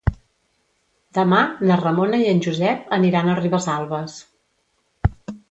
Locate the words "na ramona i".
1.71-2.25